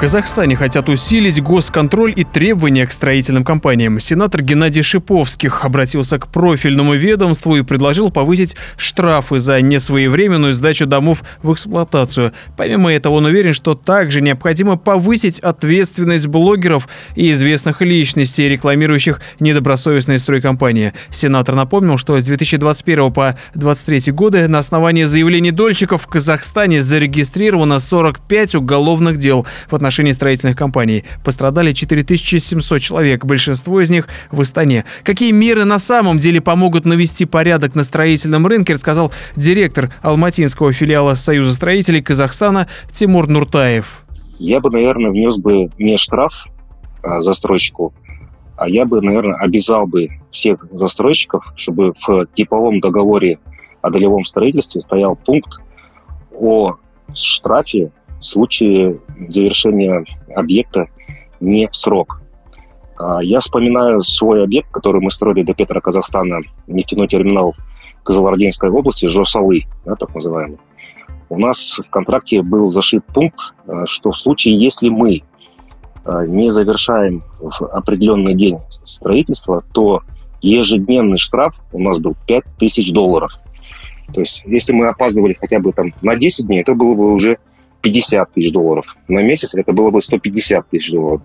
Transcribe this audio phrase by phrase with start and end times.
[0.00, 4.00] Казахстане хотят усилить госконтроль и требования к строительным компаниям.
[4.00, 11.22] Сенатор Геннадий Шиповских обратился к профильному ведомству и предложил повысить штрафы за несвоевременную сдачу домов
[11.42, 12.32] в эксплуатацию.
[12.56, 20.18] Помимо этого, он уверен, что также необходимо повысить ответственность блогеров и известных личностей, рекламирующих недобросовестные
[20.18, 20.94] стройкомпании.
[21.10, 27.80] Сенатор напомнил, что с 2021 по 2023 годы на основании заявлений дольщиков в Казахстане зарегистрировано
[27.80, 31.02] 45 уголовных дел в отношении отношении строительных компаний.
[31.24, 34.84] Пострадали 4700 человек, большинство из них в Астане.
[35.02, 41.14] Какие меры на самом деле помогут навести порядок на строительном рынке, рассказал директор алматинского филиала
[41.14, 44.04] Союза строителей Казахстана Тимур Нуртаев.
[44.38, 46.46] Я бы, наверное, внес бы не штраф
[47.02, 47.92] а, застройщику,
[48.56, 53.40] а я бы, наверное, обязал бы всех застройщиков, чтобы в типовом договоре
[53.82, 55.58] о долевом строительстве стоял пункт
[56.32, 56.76] о
[57.12, 60.86] штрафе случае завершения объекта
[61.40, 62.20] не в срок.
[62.96, 67.54] А, я вспоминаю свой объект, который мы строили до Петра Казахстана, нефтяной терминал
[68.02, 70.58] Казалардинской области, Жосалы, да, так называемый.
[71.28, 75.22] У нас в контракте был зашит пункт, а, что в случае, если мы
[76.04, 80.02] а, не завершаем в определенный день строительства, то
[80.42, 83.32] ежедневный штраф у нас был 5000 долларов.
[84.12, 87.38] То есть, если мы опаздывали хотя бы там на 10 дней, это было бы уже
[87.82, 88.96] 50 тысяч долларов.
[89.08, 91.22] На месяц это было бы 150 тысяч долларов.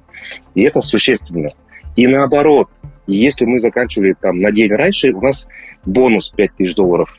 [0.53, 1.51] И это существенно.
[1.95, 2.69] И наоборот,
[3.07, 5.47] если мы заканчивали там на день раньше, у нас
[5.85, 7.17] бонус 5 тысяч долларов.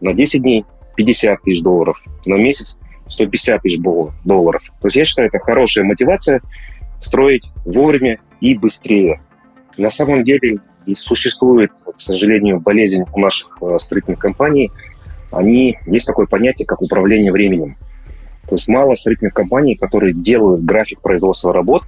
[0.00, 0.64] На 10 дней
[0.96, 2.02] 50 тысяч долларов.
[2.24, 4.62] На месяц 150 тысяч долларов.
[4.80, 6.40] То есть я считаю, это хорошая мотивация
[7.00, 9.20] строить вовремя и быстрее.
[9.76, 10.58] На самом деле
[10.94, 14.70] существует, к сожалению, болезнь у наших э, строительных компаний.
[15.30, 17.76] Они, есть такое понятие, как управление временем.
[18.48, 21.82] То есть мало строительных компаний, которые делают график производства работ,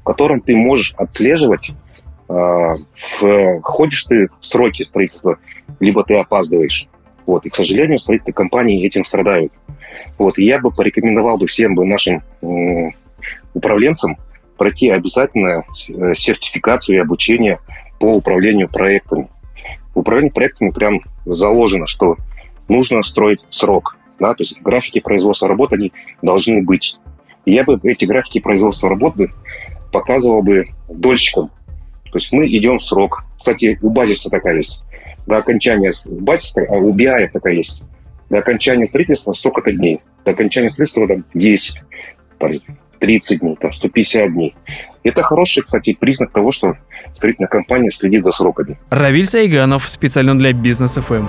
[0.00, 1.70] в котором ты можешь отслеживать,
[2.28, 2.72] э,
[3.62, 5.38] входишь ты в сроки строительства,
[5.78, 6.88] либо ты опаздываешь.
[7.26, 7.46] Вот.
[7.46, 9.52] И, к сожалению, строительные компании этим страдают.
[10.18, 10.36] Вот.
[10.36, 12.22] И я бы порекомендовал бы всем бы нашим
[13.54, 14.16] управленцам
[14.56, 17.60] пройти обязательно э, сертификацию и обучение
[18.00, 19.28] по управлению проектами.
[19.94, 22.16] В управлении проектами прям заложено, что
[22.68, 25.92] нужно строить срок– да, то есть графики производства работ, они
[26.22, 26.98] должны быть.
[27.44, 29.30] И я бы эти графики производства работ бы
[29.92, 31.48] показывал бы дольщикам.
[32.04, 33.24] То есть мы идем в срок.
[33.38, 34.84] Кстати, у базиса такая есть.
[35.26, 37.84] До окончания базиса, а у BI такая есть.
[38.28, 40.00] До окончания строительства столько-то дней.
[40.24, 41.82] До окончания строительства там 10,
[42.38, 42.52] там,
[42.98, 44.54] 30 дней, там, 150 дней.
[45.02, 46.76] Это хороший, кстати, признак того, что
[47.12, 48.78] строительная компания следит за сроками.
[48.90, 51.26] Равиль Сайганов специально для Бизнес ФМ.